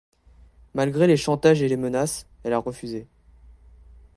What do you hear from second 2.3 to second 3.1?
elle a refusé.